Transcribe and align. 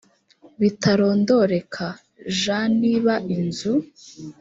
bitarondoreka 0.61 1.87
j 2.39 2.41
niba 2.81 3.13
inzu 3.35 3.73